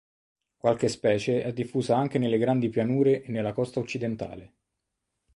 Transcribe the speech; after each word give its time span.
Qualche 0.57 0.87
specie 0.87 1.43
è 1.43 1.53
diffusa 1.53 1.95
anche 1.95 2.17
nelle 2.17 2.39
grandi 2.39 2.69
pianure 2.69 3.21
e 3.21 3.29
nella 3.29 3.53
costa 3.53 3.79
occidentale. 3.79 4.53